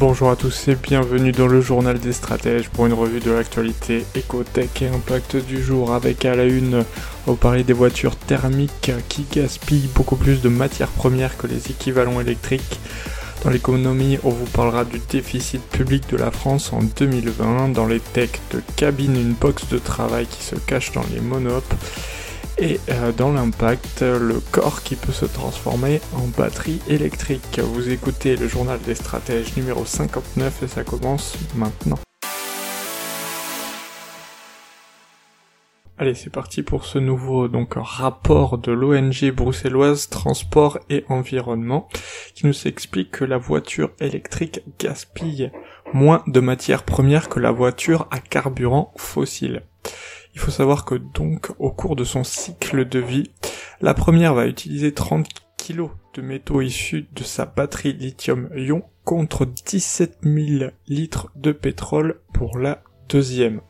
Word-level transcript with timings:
Bonjour 0.00 0.30
à 0.30 0.36
tous 0.36 0.68
et 0.68 0.76
bienvenue 0.76 1.30
dans 1.30 1.46
le 1.46 1.60
journal 1.60 1.98
des 1.98 2.14
stratèges 2.14 2.70
pour 2.70 2.86
une 2.86 2.94
revue 2.94 3.20
de 3.20 3.32
l'actualité 3.32 4.06
écotech 4.14 4.80
et 4.80 4.88
impact 4.88 5.36
du 5.36 5.62
jour 5.62 5.92
avec 5.92 6.24
à 6.24 6.34
la 6.34 6.44
une 6.44 6.86
au 7.26 7.34
pari 7.34 7.64
des 7.64 7.74
voitures 7.74 8.16
thermiques 8.16 8.92
qui 9.10 9.26
gaspillent 9.30 9.90
beaucoup 9.94 10.16
plus 10.16 10.40
de 10.40 10.48
matières 10.48 10.88
premières 10.88 11.36
que 11.36 11.46
les 11.46 11.70
équivalents 11.70 12.18
électriques. 12.18 12.80
Dans 13.44 13.50
l'économie, 13.50 14.18
on 14.24 14.30
vous 14.30 14.46
parlera 14.46 14.86
du 14.86 15.02
déficit 15.10 15.60
public 15.68 16.08
de 16.08 16.16
la 16.16 16.30
France 16.30 16.72
en 16.72 16.80
2020. 16.82 17.68
Dans 17.68 17.86
les 17.86 18.00
techs 18.00 18.40
de 18.54 18.62
cabine, 18.76 19.16
une 19.16 19.34
box 19.34 19.68
de 19.68 19.76
travail 19.76 20.26
qui 20.26 20.42
se 20.42 20.54
cache 20.54 20.92
dans 20.92 21.04
les 21.12 21.20
monopes 21.20 21.74
et 22.60 22.78
euh, 22.90 23.10
dans 23.12 23.32
l'impact, 23.32 24.02
le 24.02 24.38
corps 24.52 24.82
qui 24.82 24.94
peut 24.94 25.12
se 25.12 25.24
transformer 25.24 26.00
en 26.14 26.26
batterie 26.26 26.80
électrique. 26.88 27.58
Vous 27.58 27.88
écoutez 27.90 28.36
le 28.36 28.48
journal 28.48 28.78
des 28.82 28.94
stratèges 28.94 29.56
numéro 29.56 29.84
59 29.84 30.62
et 30.62 30.68
ça 30.68 30.84
commence 30.84 31.36
maintenant. 31.54 31.98
Allez, 35.96 36.14
c'est 36.14 36.30
parti 36.30 36.62
pour 36.62 36.84
ce 36.84 36.98
nouveau 36.98 37.48
donc 37.48 37.74
rapport 37.76 38.58
de 38.58 38.72
l'ONG 38.72 39.30
bruxelloise 39.34 40.08
Transport 40.08 40.78
et 40.88 41.04
Environnement 41.08 41.88
qui 42.34 42.46
nous 42.46 42.66
explique 42.66 43.10
que 43.10 43.24
la 43.24 43.36
voiture 43.36 43.90
électrique 44.00 44.62
gaspille 44.78 45.50
moins 45.92 46.22
de 46.26 46.40
matières 46.40 46.84
premières 46.84 47.28
que 47.28 47.40
la 47.40 47.50
voiture 47.52 48.06
à 48.10 48.18
carburant 48.18 48.92
fossile. 48.96 49.62
Il 50.34 50.40
faut 50.40 50.50
savoir 50.50 50.84
que 50.84 50.94
donc 50.94 51.50
au 51.58 51.70
cours 51.70 51.96
de 51.96 52.04
son 52.04 52.24
cycle 52.24 52.88
de 52.88 52.98
vie, 52.98 53.30
la 53.80 53.94
première 53.94 54.34
va 54.34 54.46
utiliser 54.46 54.92
30 54.92 55.28
kg 55.56 55.88
de 56.14 56.22
métaux 56.22 56.60
issus 56.60 57.06
de 57.12 57.22
sa 57.22 57.46
batterie 57.46 57.92
lithium-ion 57.92 58.82
contre 59.04 59.44
17 59.44 60.18
000 60.22 60.70
litres 60.86 61.30
de 61.36 61.52
pétrole 61.52 62.20
pour 62.32 62.58
la 62.58 62.82
deuxième. 63.08 63.60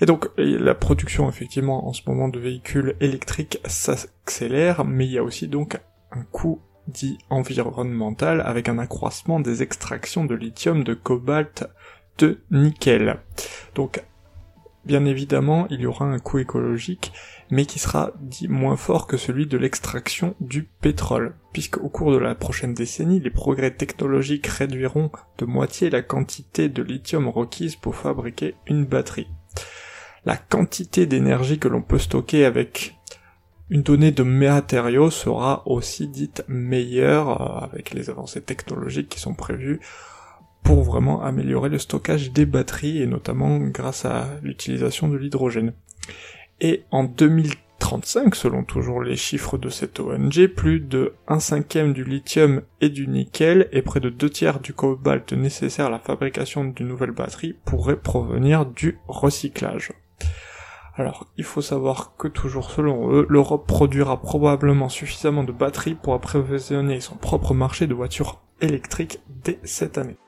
Et 0.00 0.06
donc 0.06 0.28
la 0.36 0.74
production 0.74 1.28
effectivement 1.28 1.86
en 1.86 1.92
ce 1.92 2.02
moment 2.06 2.28
de 2.28 2.40
véhicules 2.40 2.96
électriques 3.00 3.60
s'accélère, 3.66 4.84
mais 4.84 5.06
il 5.06 5.12
y 5.12 5.18
a 5.18 5.22
aussi 5.22 5.46
donc 5.46 5.78
un 6.10 6.22
coût 6.22 6.60
dit 6.88 7.18
environnemental 7.28 8.40
avec 8.40 8.68
un 8.68 8.78
accroissement 8.78 9.40
des 9.40 9.62
extractions 9.62 10.24
de 10.24 10.34
lithium, 10.34 10.82
de 10.84 10.94
cobalt, 10.94 11.68
de 12.18 12.40
nickel. 12.50 13.20
Donc 13.74 14.02
Bien 14.86 15.04
évidemment, 15.04 15.66
il 15.68 15.80
y 15.80 15.86
aura 15.86 16.06
un 16.06 16.18
coût 16.18 16.38
écologique, 16.38 17.12
mais 17.50 17.66
qui 17.66 17.78
sera 17.78 18.12
dit 18.20 18.48
moins 18.48 18.76
fort 18.76 19.06
que 19.06 19.18
celui 19.18 19.46
de 19.46 19.58
l'extraction 19.58 20.34
du 20.40 20.62
pétrole, 20.62 21.34
puisque 21.52 21.76
au 21.76 21.90
cours 21.90 22.12
de 22.12 22.18
la 22.18 22.34
prochaine 22.34 22.72
décennie, 22.72 23.20
les 23.20 23.30
progrès 23.30 23.72
technologiques 23.72 24.46
réduiront 24.46 25.10
de 25.36 25.44
moitié 25.44 25.90
la 25.90 26.00
quantité 26.00 26.70
de 26.70 26.82
lithium 26.82 27.28
requise 27.28 27.76
pour 27.76 27.94
fabriquer 27.94 28.54
une 28.66 28.86
batterie. 28.86 29.28
La 30.24 30.36
quantité 30.36 31.06
d'énergie 31.06 31.58
que 31.58 31.68
l'on 31.68 31.82
peut 31.82 31.98
stocker 31.98 32.46
avec 32.46 32.96
une 33.70 33.82
donnée 33.82 34.10
de 34.12 34.22
matériaux 34.22 35.10
sera 35.10 35.62
aussi 35.66 36.08
dite 36.08 36.42
meilleure 36.48 37.40
euh, 37.40 37.64
avec 37.64 37.92
les 37.92 38.10
avancées 38.10 38.42
technologiques 38.42 39.08
qui 39.08 39.20
sont 39.20 39.34
prévues 39.34 39.80
pour 40.62 40.82
vraiment 40.82 41.22
améliorer 41.22 41.68
le 41.68 41.78
stockage 41.78 42.32
des 42.32 42.46
batteries 42.46 43.02
et 43.02 43.06
notamment 43.06 43.58
grâce 43.58 44.04
à 44.04 44.28
l'utilisation 44.42 45.08
de 45.08 45.16
l'hydrogène. 45.16 45.72
Et 46.60 46.84
en 46.90 47.04
2035, 47.04 48.34
selon 48.34 48.64
toujours 48.64 49.02
les 49.02 49.16
chiffres 49.16 49.56
de 49.56 49.68
cette 49.68 50.00
ONG, 50.00 50.46
plus 50.48 50.80
de 50.80 51.14
1 51.28 51.40
cinquième 51.40 51.92
du 51.92 52.04
lithium 52.04 52.62
et 52.80 52.90
du 52.90 53.08
nickel 53.08 53.68
et 53.72 53.82
près 53.82 54.00
de 54.00 54.10
2 54.10 54.30
tiers 54.30 54.60
du 54.60 54.74
cobalt 54.74 55.32
nécessaire 55.32 55.86
à 55.86 55.90
la 55.90 55.98
fabrication 55.98 56.64
d'une 56.64 56.88
nouvelle 56.88 57.12
batterie 57.12 57.56
pourraient 57.64 57.96
provenir 57.96 58.66
du 58.66 58.98
recyclage. 59.08 59.92
Alors, 60.96 61.26
il 61.38 61.44
faut 61.44 61.62
savoir 61.62 62.14
que 62.18 62.28
toujours 62.28 62.70
selon 62.70 63.10
eux, 63.10 63.26
l'Europe 63.30 63.66
produira 63.66 64.20
probablement 64.20 64.90
suffisamment 64.90 65.44
de 65.44 65.52
batteries 65.52 65.94
pour 65.94 66.12
approvisionner 66.12 67.00
son 67.00 67.14
propre 67.14 67.54
marché 67.54 67.86
de 67.86 67.94
voitures 67.94 68.42
électriques 68.60 69.20
dès 69.28 69.58
cette 69.62 69.96
année. 69.96 70.18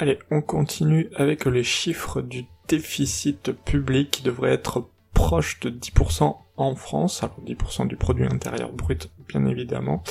Allez, 0.00 0.18
on 0.30 0.40
continue 0.40 1.10
avec 1.16 1.44
les 1.44 1.64
chiffres 1.64 2.22
du 2.22 2.46
déficit 2.68 3.52
public 3.52 4.10
qui 4.10 4.22
devrait 4.22 4.52
être 4.52 4.88
proche 5.12 5.58
de 5.60 5.70
10% 5.70 6.36
en 6.56 6.74
France, 6.76 7.22
alors 7.22 7.40
10% 7.44 7.88
du 7.88 7.96
produit 7.96 8.26
intérieur 8.26 8.72
brut 8.72 9.10
bien 9.28 9.44
évidemment. 9.46 10.02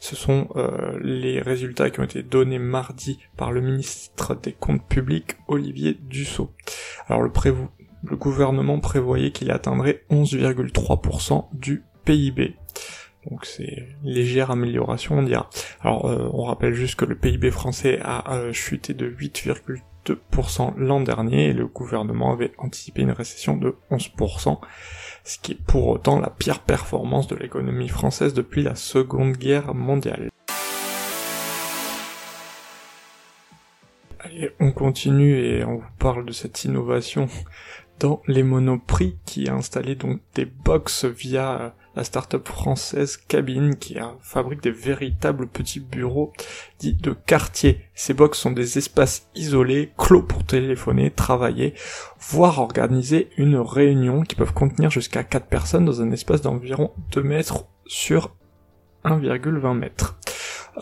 Ce 0.00 0.16
sont 0.16 0.48
euh, 0.56 0.98
les 1.02 1.40
résultats 1.40 1.90
qui 1.90 2.00
ont 2.00 2.04
été 2.04 2.22
donnés 2.22 2.58
mardi 2.58 3.18
par 3.36 3.52
le 3.52 3.60
ministre 3.60 4.34
des 4.36 4.52
Comptes 4.52 4.86
publics 4.86 5.36
Olivier 5.48 5.98
Dussault. 6.00 6.52
Alors 7.08 7.22
le, 7.22 7.30
le 8.04 8.16
gouvernement 8.16 8.80
prévoyait 8.80 9.32
qu'il 9.32 9.50
atteindrait 9.50 10.04
11,3% 10.10 11.48
du 11.52 11.82
PIB. 12.04 12.56
Donc 13.30 13.46
c'est 13.46 13.88
légère 14.02 14.50
amélioration 14.50 15.18
on 15.18 15.22
dira. 15.22 15.48
Alors 15.80 16.06
euh, 16.06 16.28
on 16.32 16.44
rappelle 16.44 16.74
juste 16.74 16.96
que 16.96 17.04
le 17.04 17.14
PIB 17.14 17.50
français 17.50 18.00
a 18.02 18.34
euh, 18.34 18.52
chuté 18.52 18.94
de 18.94 19.08
8,2% 19.08 20.74
l'an 20.76 21.00
dernier 21.00 21.46
et 21.46 21.52
le 21.52 21.66
gouvernement 21.66 22.32
avait 22.32 22.52
anticipé 22.58 23.02
une 23.02 23.12
récession 23.12 23.56
de 23.56 23.76
11%, 23.90 24.58
ce 25.24 25.38
qui 25.38 25.52
est 25.52 25.62
pour 25.66 25.86
autant 25.86 26.18
la 26.18 26.30
pire 26.30 26.60
performance 26.60 27.28
de 27.28 27.36
l'économie 27.36 27.88
française 27.88 28.34
depuis 28.34 28.62
la 28.62 28.74
Seconde 28.74 29.36
Guerre 29.36 29.72
mondiale. 29.72 30.28
Allez, 34.18 34.50
on 34.58 34.72
continue 34.72 35.36
et 35.36 35.64
on 35.64 35.76
vous 35.76 35.92
parle 35.98 36.24
de 36.24 36.32
cette 36.32 36.64
innovation 36.64 37.28
dans 38.00 38.20
les 38.26 38.42
monoprix 38.42 39.16
qui 39.24 39.48
a 39.48 39.54
installé 39.54 39.94
donc 39.94 40.20
des 40.34 40.44
box 40.44 41.04
via 41.04 41.74
la 41.94 42.04
start-up 42.04 42.48
française 42.48 43.16
Cabine 43.16 43.76
qui 43.76 43.96
fabrique 44.20 44.62
des 44.62 44.70
véritables 44.70 45.46
petits 45.46 45.80
bureaux 45.80 46.32
dits 46.78 46.94
de 46.94 47.12
quartier. 47.12 47.80
Ces 47.94 48.14
box 48.14 48.38
sont 48.38 48.52
des 48.52 48.78
espaces 48.78 49.28
isolés, 49.34 49.92
clos 49.98 50.22
pour 50.22 50.44
téléphoner, 50.44 51.10
travailler, 51.10 51.74
voire 52.18 52.60
organiser 52.60 53.28
une 53.36 53.56
réunion 53.56 54.22
qui 54.22 54.34
peuvent 54.34 54.54
contenir 54.54 54.90
jusqu'à 54.90 55.24
4 55.24 55.46
personnes 55.46 55.84
dans 55.84 56.00
un 56.00 56.10
espace 56.10 56.42
d'environ 56.42 56.92
2 57.12 57.22
mètres 57.22 57.66
sur 57.86 58.34
1,20 59.04 59.74
mètres. 59.74 60.18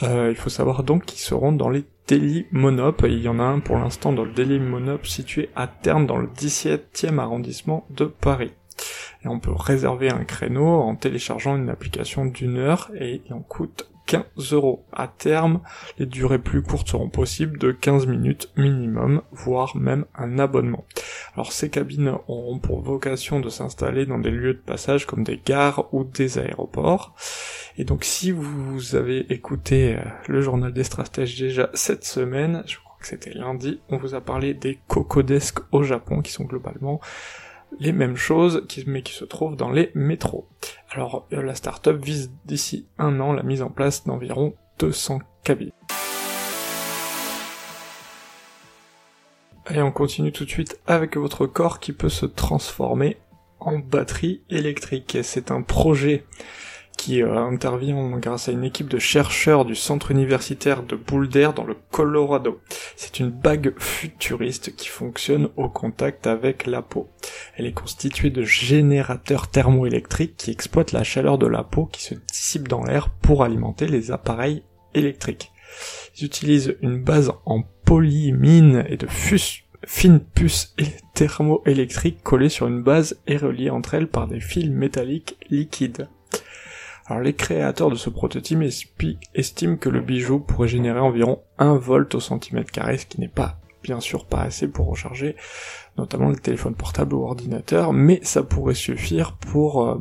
Euh, 0.02 0.28
il 0.30 0.36
faut 0.36 0.50
savoir 0.50 0.84
donc 0.84 1.04
qu'ils 1.04 1.18
seront 1.18 1.52
dans 1.52 1.68
les 1.68 1.84
Daily 2.06 2.46
Monop, 2.50 3.02
il 3.04 3.20
y 3.22 3.28
en 3.28 3.38
a 3.38 3.44
un 3.44 3.60
pour 3.60 3.76
l'instant 3.76 4.12
dans 4.12 4.24
le 4.24 4.32
Daily 4.32 4.58
Monop 4.58 5.06
situé 5.06 5.50
à 5.54 5.68
terme 5.68 6.06
dans 6.06 6.16
le 6.16 6.26
17e 6.26 7.18
arrondissement 7.18 7.86
de 7.90 8.04
Paris 8.04 8.52
et 9.24 9.28
on 9.28 9.38
peut 9.38 9.52
réserver 9.52 10.10
un 10.10 10.24
créneau 10.24 10.66
en 10.66 10.96
téléchargeant 10.96 11.56
une 11.56 11.68
application 11.68 12.24
d'une 12.26 12.56
heure 12.56 12.90
et 12.98 13.22
il 13.26 13.34
en 13.34 13.40
coûte 13.40 13.90
15 14.10 14.52
euros. 14.54 14.84
À 14.92 15.06
terme, 15.06 15.60
les 15.98 16.06
durées 16.06 16.40
plus 16.40 16.62
courtes 16.62 16.88
seront 16.88 17.08
possibles 17.08 17.58
de 17.58 17.70
15 17.70 18.06
minutes 18.06 18.50
minimum, 18.56 19.22
voire 19.30 19.76
même 19.76 20.04
un 20.16 20.40
abonnement. 20.40 20.84
Alors 21.34 21.52
ces 21.52 21.70
cabines 21.70 22.16
auront 22.26 22.58
pour 22.58 22.80
vocation 22.80 23.38
de 23.38 23.48
s'installer 23.48 24.06
dans 24.06 24.18
des 24.18 24.32
lieux 24.32 24.54
de 24.54 24.58
passage 24.58 25.06
comme 25.06 25.22
des 25.22 25.40
gares 25.44 25.94
ou 25.94 26.02
des 26.02 26.38
aéroports. 26.38 27.14
Et 27.78 27.84
donc 27.84 28.02
si 28.02 28.32
vous 28.32 28.96
avez 28.96 29.32
écouté 29.32 29.94
euh, 29.94 30.02
le 30.26 30.40
journal 30.40 30.72
des 30.72 30.84
stratèges 30.84 31.38
déjà 31.38 31.70
cette 31.74 32.04
semaine, 32.04 32.64
je 32.66 32.78
crois 32.78 32.96
que 33.00 33.06
c'était 33.06 33.32
lundi, 33.32 33.80
on 33.90 33.96
vous 33.96 34.16
a 34.16 34.20
parlé 34.20 34.54
des 34.54 34.80
Kokodesk 34.88 35.60
au 35.70 35.84
Japon 35.84 36.20
qui 36.20 36.32
sont 36.32 36.44
globalement 36.44 37.00
les 37.78 37.92
mêmes 37.92 38.16
choses, 38.16 38.66
mais 38.86 39.02
qui 39.02 39.12
se 39.12 39.24
trouvent 39.24 39.56
dans 39.56 39.70
les 39.70 39.90
métros. 39.94 40.48
Alors 40.90 41.26
euh, 41.32 41.42
la 41.42 41.54
startup 41.54 42.02
vise 42.02 42.30
d'ici 42.44 42.86
un 42.98 43.20
an 43.20 43.32
la 43.32 43.42
mise 43.42 43.62
en 43.62 43.70
place 43.70 44.04
d'environ 44.04 44.54
200 44.78 45.20
cabines. 45.44 45.72
Et 49.72 49.80
on 49.82 49.92
continue 49.92 50.32
tout 50.32 50.44
de 50.44 50.50
suite 50.50 50.80
avec 50.86 51.16
votre 51.16 51.46
corps 51.46 51.78
qui 51.78 51.92
peut 51.92 52.08
se 52.08 52.26
transformer 52.26 53.18
en 53.60 53.78
batterie 53.78 54.42
électrique. 54.50 55.18
C'est 55.22 55.52
un 55.52 55.62
projet 55.62 56.24
qui 56.96 57.22
euh, 57.22 57.38
intervient 57.38 58.10
grâce 58.18 58.48
à 58.48 58.52
une 58.52 58.64
équipe 58.64 58.88
de 58.88 58.98
chercheurs 58.98 59.64
du 59.64 59.74
centre 59.74 60.10
universitaire 60.10 60.82
de 60.82 60.96
Boulder 60.96 61.50
dans 61.56 61.64
le 61.64 61.76
Colorado. 61.90 62.60
C'est 62.96 63.20
une 63.20 63.30
bague 63.30 63.74
futuriste 63.78 64.76
qui 64.76 64.88
fonctionne 64.88 65.48
au 65.56 65.68
contact 65.68 66.26
avec 66.26 66.66
la 66.66 66.82
peau. 66.82 67.08
Elle 67.60 67.66
est 67.66 67.72
constituée 67.72 68.30
de 68.30 68.42
générateurs 68.42 69.48
thermoélectriques 69.48 70.38
qui 70.38 70.50
exploitent 70.50 70.92
la 70.92 71.04
chaleur 71.04 71.36
de 71.36 71.46
la 71.46 71.62
peau 71.62 71.84
qui 71.84 72.02
se 72.02 72.14
dissipe 72.14 72.68
dans 72.68 72.82
l'air 72.82 73.10
pour 73.10 73.44
alimenter 73.44 73.86
les 73.86 74.12
appareils 74.12 74.62
électriques. 74.94 75.52
Ils 76.16 76.24
utilisent 76.24 76.78
une 76.80 77.02
base 77.02 77.32
en 77.44 77.62
polymine 77.84 78.86
et 78.88 78.96
de 78.96 79.06
fines 79.86 80.20
puces 80.20 80.74
thermoélectriques 81.12 82.22
collées 82.22 82.48
sur 82.48 82.66
une 82.66 82.82
base 82.82 83.20
et 83.26 83.36
reliées 83.36 83.68
entre 83.68 83.92
elles 83.92 84.08
par 84.08 84.26
des 84.26 84.40
fils 84.40 84.70
métalliques 84.70 85.36
liquides. 85.50 86.08
Alors 87.04 87.22
les 87.22 87.34
créateurs 87.34 87.90
de 87.90 87.96
ce 87.96 88.08
prototype 88.08 88.62
estiment 89.34 89.76
que 89.76 89.90
le 89.90 90.00
bijou 90.00 90.40
pourrait 90.40 90.66
générer 90.66 91.00
environ 91.00 91.42
1 91.58 91.74
volt 91.74 92.14
au 92.14 92.20
centimètre 92.20 92.72
carré, 92.72 92.96
ce 92.96 93.04
qui 93.04 93.20
n'est 93.20 93.28
pas 93.28 93.59
bien 93.82 94.00
sûr 94.00 94.26
pas 94.26 94.42
assez 94.42 94.68
pour 94.68 94.86
recharger 94.86 95.36
notamment 96.00 96.28
le 96.28 96.36
téléphone 96.36 96.74
portable 96.74 97.14
ou 97.14 97.24
ordinateur, 97.24 97.92
mais 97.92 98.20
ça 98.22 98.42
pourrait 98.42 98.74
suffire 98.74 99.36
pour 99.36 99.86
euh, 99.86 99.98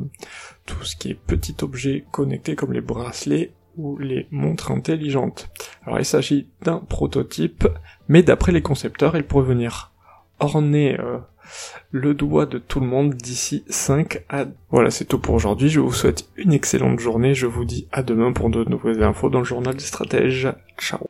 tout 0.66 0.82
ce 0.84 0.96
qui 0.96 1.10
est 1.10 1.14
petit 1.14 1.56
objet 1.62 2.04
connecté 2.10 2.56
comme 2.56 2.72
les 2.72 2.80
bracelets 2.80 3.52
ou 3.76 3.98
les 3.98 4.26
montres 4.30 4.70
intelligentes. 4.70 5.50
Alors 5.84 5.98
il 5.98 6.04
s'agit 6.04 6.48
d'un 6.62 6.78
prototype, 6.78 7.68
mais 8.08 8.22
d'après 8.22 8.52
les 8.52 8.62
concepteurs, 8.62 9.16
il 9.16 9.24
pourrait 9.24 9.44
venir 9.44 9.92
orner 10.38 10.98
euh, 10.98 11.18
le 11.90 12.14
doigt 12.14 12.46
de 12.46 12.58
tout 12.58 12.80
le 12.80 12.86
monde 12.86 13.14
d'ici 13.14 13.64
5 13.68 14.24
à... 14.28 14.46
Voilà, 14.70 14.90
c'est 14.90 15.04
tout 15.04 15.18
pour 15.18 15.34
aujourd'hui. 15.34 15.68
Je 15.68 15.80
vous 15.80 15.92
souhaite 15.92 16.28
une 16.36 16.52
excellente 16.52 16.98
journée. 16.98 17.34
Je 17.34 17.46
vous 17.46 17.64
dis 17.64 17.88
à 17.92 18.02
demain 18.02 18.32
pour 18.32 18.50
de 18.50 18.64
nouvelles 18.64 19.02
infos 19.02 19.28
dans 19.28 19.40
le 19.40 19.44
journal 19.44 19.74
des 19.74 19.84
stratèges. 19.84 20.48
Ciao. 20.78 21.09